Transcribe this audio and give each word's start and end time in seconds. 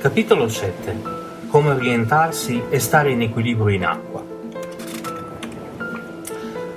Capitolo 0.00 0.48
7. 0.48 1.02
Come 1.50 1.72
orientarsi 1.72 2.62
e 2.70 2.78
stare 2.78 3.10
in 3.10 3.20
equilibrio 3.20 3.68
in 3.68 3.84
acqua. 3.84 4.24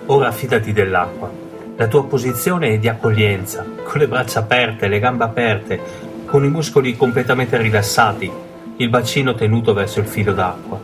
Ora 0.08 0.32
fidati 0.34 0.74
dell'acqua. 0.74 1.32
La 1.78 1.88
tua 1.88 2.06
posizione 2.06 2.74
è 2.74 2.80
di 2.80 2.90
accoglienza, 2.90 3.66
con 3.82 4.02
le 4.02 4.10
braccia 4.10 4.40
aperte, 4.40 4.90
le 4.90 5.00
gambe 5.00 5.24
aperte, 5.24 5.80
con 6.26 6.44
i 6.44 6.50
muscoli 6.50 6.98
completamente 6.98 7.56
rilassati, 7.56 8.30
il 8.76 8.90
bacino 8.90 9.36
tenuto 9.36 9.74
verso 9.74 10.02
il 10.02 10.06
filo 10.08 10.34
d'acqua. 10.34 10.82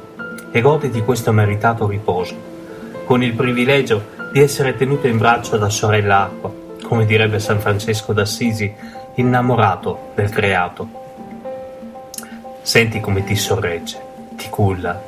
E 0.49 0.61
goditi 0.61 1.01
questo 1.01 1.33
meritato 1.33 1.87
riposo, 1.87 2.35
con 3.03 3.21
il 3.21 3.33
privilegio 3.33 4.01
di 4.31 4.39
essere 4.39 4.77
tenuto 4.77 5.07
in 5.07 5.17
braccio 5.17 5.57
da 5.57 5.67
sorella 5.67 6.21
acqua, 6.21 6.49
come 6.83 7.05
direbbe 7.05 7.39
San 7.39 7.59
Francesco 7.59 8.13
d'Assisi, 8.13 8.73
innamorato 9.15 10.11
del 10.15 10.29
creato. 10.29 10.98
Senti 12.61 12.99
come 12.99 13.23
ti 13.23 13.35
sorregge, 13.35 13.99
ti 14.35 14.47
culla, 14.49 15.01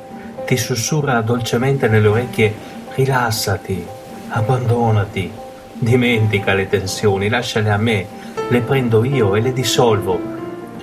ti 0.44 0.56
sussurra 0.56 1.20
dolcemente 1.20 1.86
nelle 1.86 2.08
orecchie 2.08 2.52
rilassati, 2.94 3.86
abbandonati, 4.28 5.30
dimentica 5.74 6.54
le 6.54 6.68
tensioni, 6.68 7.28
lasciale 7.28 7.70
a 7.70 7.76
me, 7.76 8.06
le 8.48 8.60
prendo 8.60 9.04
io 9.04 9.36
e 9.36 9.40
le 9.40 9.52
dissolvo. 9.52 10.20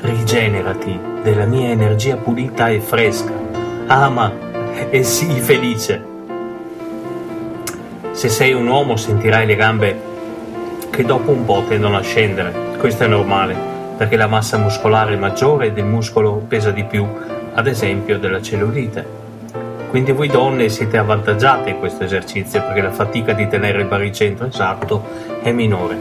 Rigenerati 0.01 0.97
della 1.21 1.45
mia 1.45 1.69
energia 1.69 2.15
pulita 2.15 2.69
e 2.69 2.79
fresca. 2.79 3.33
Ama 3.87 4.31
e 4.89 5.03
sii 5.03 5.39
felice. 5.41 6.05
Se 8.11 8.29
sei 8.29 8.53
un 8.53 8.67
uomo 8.67 8.95
sentirai 8.95 9.45
le 9.45 9.55
gambe 9.55 10.01
che 10.89 11.03
dopo 11.03 11.31
un 11.31 11.43
po' 11.43 11.65
tendono 11.67 11.97
a 11.97 12.01
scendere. 12.01 12.53
Questo 12.77 13.03
è 13.03 13.07
normale 13.07 13.78
perché 13.99 14.15
la 14.15 14.27
massa 14.27 14.57
muscolare 14.57 15.15
è 15.15 15.17
maggiore 15.17 15.65
ed 15.65 15.77
il 15.77 15.83
muscolo 15.83 16.35
pesa 16.47 16.71
di 16.71 16.85
più, 16.85 17.05
ad 17.53 17.67
esempio 17.67 18.17
della 18.17 18.41
cellulite. 18.41 19.05
Quindi 19.89 20.13
voi 20.13 20.29
donne 20.29 20.69
siete 20.69 20.97
avvantaggiate 20.97 21.71
in 21.71 21.79
questo 21.79 22.05
esercizio 22.05 22.61
perché 22.61 22.79
la 22.79 22.91
fatica 22.91 23.33
di 23.33 23.49
tenere 23.49 23.81
il 23.81 23.87
baricentro 23.87 24.47
esatto 24.47 25.03
è 25.41 25.51
minore. 25.51 25.97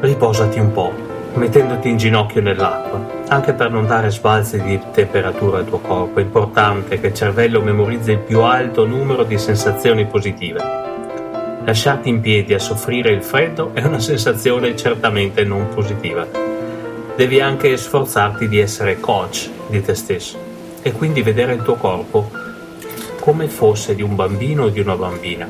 Riposati 0.00 0.58
un 0.58 0.72
po', 0.72 0.92
mettendoti 1.36 1.88
in 1.88 1.96
ginocchio 1.96 2.42
nell'acqua, 2.42 3.02
anche 3.28 3.54
per 3.54 3.70
non 3.70 3.86
dare 3.86 4.10
sbalzi 4.10 4.60
di 4.60 4.78
temperatura 4.92 5.56
al 5.56 5.64
tuo 5.64 5.78
corpo. 5.78 6.18
È 6.18 6.22
importante 6.22 7.00
che 7.00 7.06
il 7.06 7.14
cervello 7.14 7.62
memorizzi 7.62 8.10
il 8.10 8.18
più 8.18 8.42
alto 8.42 8.84
numero 8.84 9.22
di 9.24 9.38
sensazioni 9.38 10.04
positive. 10.04 10.83
Lasciarti 11.66 12.10
in 12.10 12.20
piedi 12.20 12.52
a 12.52 12.58
soffrire 12.58 13.10
il 13.10 13.22
freddo 13.22 13.70
è 13.72 13.82
una 13.82 13.98
sensazione 13.98 14.76
certamente 14.76 15.44
non 15.44 15.70
positiva. 15.70 16.26
Devi 17.16 17.40
anche 17.40 17.74
sforzarti 17.78 18.48
di 18.48 18.58
essere 18.58 19.00
coach 19.00 19.48
di 19.68 19.80
te 19.80 19.94
stesso 19.94 20.38
e 20.82 20.92
quindi 20.92 21.22
vedere 21.22 21.54
il 21.54 21.62
tuo 21.62 21.76
corpo 21.76 22.30
come 23.18 23.48
fosse 23.48 23.94
di 23.94 24.02
un 24.02 24.14
bambino 24.14 24.64
o 24.64 24.68
di 24.68 24.80
una 24.80 24.94
bambina. 24.94 25.48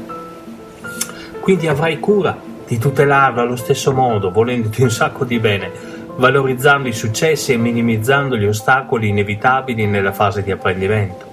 Quindi 1.41 1.67
avrai 1.67 1.99
cura 1.99 2.39
di 2.65 2.79
tutelarlo 2.79 3.41
allo 3.41 3.57
stesso 3.57 3.93
modo, 3.93 4.31
volendoti 4.31 4.83
un 4.83 4.93
sacco 4.93 5.25
di 5.25 5.41
bene, 5.41 5.73
valorizzando 6.15 6.87
i 6.87 6.93
successi 6.93 7.53
e 7.53 7.57
minimizzando 7.57 8.37
gli 8.37 8.47
ostacoli 8.47 9.09
inevitabili 9.09 9.85
nella 9.87 10.13
fase 10.13 10.45
di 10.45 10.53
apprendimento. 10.53 11.27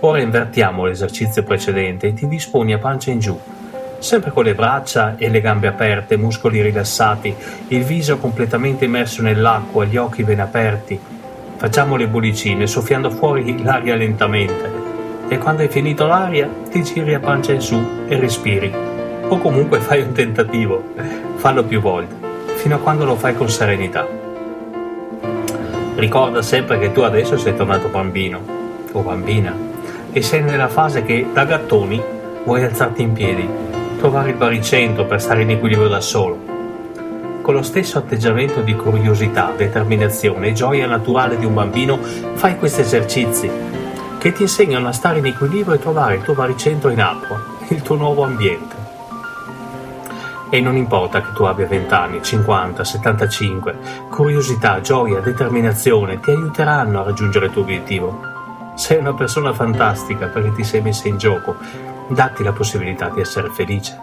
Ora 0.00 0.20
invertiamo 0.20 0.84
l'esercizio 0.84 1.44
precedente 1.44 2.08
e 2.08 2.14
ti 2.14 2.26
disponi 2.26 2.72
a 2.72 2.78
pancia 2.78 3.12
in 3.12 3.20
giù 3.20 3.38
sempre 3.98 4.30
con 4.30 4.44
le 4.44 4.54
braccia 4.54 5.16
e 5.16 5.28
le 5.28 5.40
gambe 5.40 5.66
aperte, 5.66 6.16
muscoli 6.16 6.62
rilassati, 6.62 7.34
il 7.68 7.82
viso 7.82 8.18
completamente 8.18 8.84
immerso 8.84 9.22
nell'acqua, 9.22 9.84
gli 9.84 9.96
occhi 9.96 10.22
ben 10.22 10.40
aperti. 10.40 10.98
Facciamo 11.56 11.96
le 11.96 12.06
bollicine, 12.06 12.66
soffiando 12.66 13.10
fuori 13.10 13.62
l'aria 13.62 13.96
lentamente. 13.96 14.86
E 15.28 15.38
quando 15.38 15.62
hai 15.62 15.68
finito 15.68 16.06
l'aria, 16.06 16.48
ti 16.70 16.82
giri 16.82 17.14
a 17.14 17.20
pancia 17.20 17.52
in 17.52 17.60
su 17.60 17.84
e 18.06 18.18
respiri. 18.18 18.72
O 19.28 19.38
comunque 19.38 19.80
fai 19.80 20.00
un 20.02 20.12
tentativo. 20.12 20.94
Fallo 21.36 21.64
più 21.64 21.80
volte, 21.80 22.14
fino 22.54 22.76
a 22.76 22.78
quando 22.78 23.04
lo 23.04 23.16
fai 23.16 23.34
con 23.34 23.50
serenità. 23.50 24.06
Ricorda 25.96 26.42
sempre 26.42 26.78
che 26.78 26.92
tu 26.92 27.00
adesso 27.00 27.36
sei 27.36 27.56
tornato 27.56 27.88
bambino 27.88 28.56
o 28.92 29.02
bambina 29.02 29.52
e 30.12 30.22
sei 30.22 30.42
nella 30.42 30.68
fase 30.68 31.02
che 31.02 31.26
da 31.32 31.44
gattoni 31.44 32.00
vuoi 32.44 32.62
alzarti 32.62 33.02
in 33.02 33.12
piedi 33.12 33.48
trovare 33.98 34.30
il 34.30 34.36
baricentro 34.36 35.04
per 35.06 35.20
stare 35.20 35.42
in 35.42 35.50
equilibrio 35.50 35.88
da 35.88 36.00
solo. 36.00 36.38
Con 37.42 37.54
lo 37.54 37.62
stesso 37.62 37.98
atteggiamento 37.98 38.60
di 38.60 38.74
curiosità, 38.74 39.52
determinazione 39.56 40.48
e 40.48 40.52
gioia 40.52 40.86
naturale 40.86 41.36
di 41.36 41.44
un 41.44 41.54
bambino, 41.54 41.98
fai 42.34 42.56
questi 42.56 42.82
esercizi 42.82 43.50
che 44.18 44.32
ti 44.32 44.42
insegnano 44.42 44.88
a 44.88 44.92
stare 44.92 45.18
in 45.18 45.26
equilibrio 45.26 45.74
e 45.74 45.80
trovare 45.80 46.16
il 46.16 46.22
tuo 46.22 46.34
baricentro 46.34 46.90
in 46.90 47.00
acqua, 47.00 47.42
il 47.68 47.82
tuo 47.82 47.96
nuovo 47.96 48.22
ambiente. 48.22 48.76
E 50.50 50.60
non 50.60 50.76
importa 50.76 51.20
che 51.20 51.32
tu 51.32 51.42
abbia 51.42 51.66
20 51.66 51.94
anni, 51.94 52.22
50, 52.22 52.84
75, 52.84 53.78
curiosità, 54.10 54.80
gioia, 54.80 55.20
determinazione 55.20 56.20
ti 56.20 56.30
aiuteranno 56.30 57.00
a 57.00 57.04
raggiungere 57.04 57.46
il 57.46 57.52
tuo 57.52 57.62
obiettivo. 57.62 58.20
Sei 58.76 58.98
una 58.98 59.12
persona 59.12 59.52
fantastica 59.52 60.26
perché 60.26 60.52
ti 60.52 60.62
sei 60.62 60.80
messa 60.82 61.08
in 61.08 61.18
gioco 61.18 61.56
datti 62.08 62.42
la 62.42 62.52
possibilità 62.52 63.08
di 63.08 63.20
essere 63.20 63.50
felice. 63.50 63.98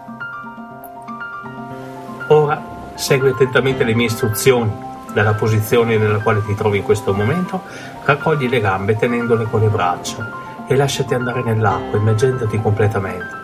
Ora 2.28 2.62
segui 2.96 3.30
attentamente 3.30 3.84
le 3.84 3.94
mie 3.94 4.08
istruzioni. 4.08 4.84
Dalla 5.14 5.34
posizione 5.34 5.98
nella 5.98 6.20
quale 6.20 6.44
ti 6.44 6.56
trovi 6.56 6.80
in 6.80 6.84
questo 6.84 7.14
momento, 7.14 7.62
raccogli 8.04 8.50
le 8.50 8.60
gambe 8.60 8.98
tenendole 8.98 9.46
con 9.46 9.62
le 9.62 9.68
braccia 9.68 10.66
e 10.68 10.76
lasciati 10.76 11.14
andare 11.14 11.42
nell'acqua, 11.42 11.98
immergendoti 11.98 12.60
completamente. 12.60 13.44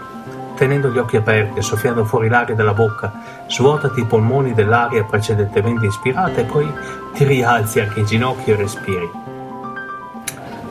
Tenendo 0.56 0.90
gli 0.90 0.98
occhi 0.98 1.16
aperti 1.16 1.60
e 1.60 1.62
soffiando 1.62 2.04
fuori 2.04 2.28
l'aria 2.28 2.56
dalla 2.56 2.74
bocca, 2.74 3.12
svuotati 3.48 4.02
i 4.02 4.06
polmoni 4.06 4.54
dell'aria 4.54 5.04
precedentemente 5.04 5.86
ispirata 5.86 6.42
e 6.42 6.44
poi 6.44 6.72
ti 7.14 7.24
rialzi 7.24 7.80
anche 7.80 8.02
in 8.02 8.06
ginocchio 8.06 8.54
e 8.54 8.58
respiri. 8.58 9.21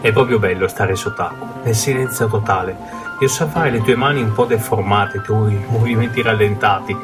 È 0.01 0.13
proprio 0.13 0.39
bello 0.39 0.67
stare 0.67 0.97
sott'acqua, 0.97 1.61
nel 1.63 1.75
silenzio 1.75 2.27
totale, 2.27 2.75
e 3.21 3.27
osservare 3.27 3.71
le 3.71 3.83
tue 3.83 3.97
mani 3.97 4.23
un 4.23 4.33
po' 4.33 4.47
deformate, 4.47 5.19
i 5.19 5.23
tuoi 5.23 5.63
movimenti 5.69 6.23
rallentati, 6.23 6.97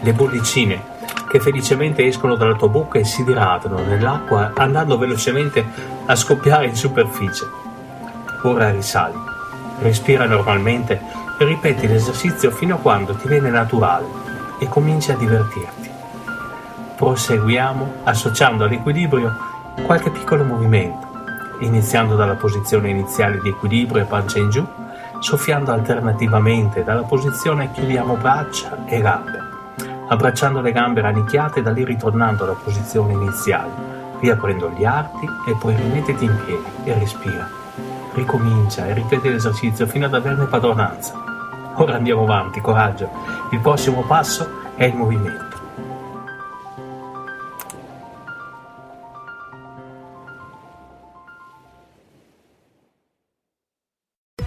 le 0.00 0.12
bollicine 0.12 0.90
che 1.28 1.40
felicemente 1.40 2.06
escono 2.06 2.36
dalla 2.36 2.54
tua 2.54 2.68
bocca 2.68 2.98
e 2.98 3.04
si 3.04 3.24
diradano 3.24 3.78
nell'acqua 3.78 4.52
andando 4.54 4.98
velocemente 4.98 5.64
a 6.06 6.14
scoppiare 6.14 6.66
in 6.66 6.76
superficie. 6.76 7.48
Ora 8.42 8.70
risali, 8.70 9.18
respira 9.80 10.26
normalmente 10.26 11.00
e 11.38 11.44
ripeti 11.44 11.88
l'esercizio 11.88 12.50
fino 12.50 12.76
a 12.76 12.78
quando 12.78 13.14
ti 13.14 13.26
viene 13.26 13.50
naturale 13.50 14.06
e 14.58 14.68
cominci 14.68 15.10
a 15.10 15.16
divertirti. 15.16 15.90
Proseguiamo 16.96 17.94
associando 18.04 18.64
all'equilibrio 18.64 19.34
qualche 19.84 20.10
piccolo 20.10 20.44
movimento, 20.44 21.11
iniziando 21.64 22.16
dalla 22.16 22.34
posizione 22.34 22.88
iniziale 22.88 23.40
di 23.40 23.48
equilibrio 23.48 24.02
e 24.02 24.06
pancia 24.06 24.38
in 24.38 24.50
giù, 24.50 24.66
soffiando 25.20 25.72
alternativamente 25.72 26.82
dalla 26.84 27.02
posizione 27.02 27.70
chiudiamo 27.72 28.16
braccia 28.16 28.84
e 28.86 29.00
gambe, 29.00 29.38
abbracciando 30.08 30.60
le 30.60 30.72
gambe 30.72 31.00
rannicchiate 31.00 31.60
e 31.60 31.62
da 31.62 31.70
lì 31.70 31.84
ritornando 31.84 32.44
alla 32.44 32.56
posizione 32.62 33.12
iniziale, 33.12 33.70
riaprendo 34.20 34.70
gli 34.70 34.84
arti 34.84 35.26
e 35.46 35.56
poi 35.58 35.74
rimettiti 35.76 36.24
in 36.24 36.36
piedi 36.44 36.90
e 36.90 36.98
respira. 36.98 37.48
Ricomincia 38.14 38.86
e 38.86 38.94
ripeti 38.94 39.30
l'esercizio 39.30 39.86
fino 39.86 40.06
ad 40.06 40.14
averne 40.14 40.44
padronanza. 40.46 41.14
Ora 41.76 41.94
andiamo 41.94 42.24
avanti, 42.24 42.60
coraggio. 42.60 43.08
Il 43.50 43.60
prossimo 43.60 44.02
passo 44.02 44.46
è 44.74 44.84
il 44.84 44.94
movimento. 44.94 45.51